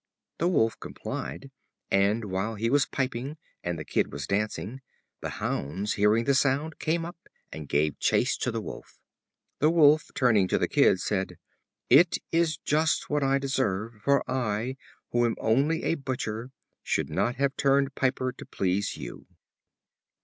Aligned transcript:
The 0.39 0.47
Wolf 0.47 0.79
complied, 0.79 1.51
and 1.91 2.25
while 2.25 2.55
he 2.55 2.71
was 2.71 2.87
piping, 2.87 3.37
and 3.63 3.77
the 3.77 3.85
Kid 3.85 4.11
was 4.11 4.25
dancing, 4.25 4.81
the 5.19 5.29
hounds, 5.37 5.93
hearing 5.93 6.23
the 6.23 6.33
sound, 6.33 6.79
came 6.79 7.05
up 7.05 7.29
and 7.51 7.69
gave 7.69 7.99
chase 7.99 8.35
to 8.37 8.49
the 8.49 8.61
Wolf. 8.63 8.97
The 9.59 9.69
Wolf, 9.69 10.09
turning 10.15 10.47
to 10.47 10.57
the 10.57 10.67
Kid, 10.67 11.01
said: 11.01 11.37
"It 11.87 12.17
is 12.31 12.57
just 12.57 13.11
what 13.11 13.21
I 13.21 13.37
deserve; 13.37 13.93
for 14.03 14.27
I, 14.27 14.75
who 15.11 15.23
am 15.23 15.35
only 15.39 15.83
a 15.83 15.93
butcher, 15.93 16.49
should 16.81 17.11
not 17.11 17.35
have 17.35 17.55
turned 17.55 17.93
piper 17.93 18.31
to 18.31 18.45
please 18.47 18.97
you." 18.97 19.27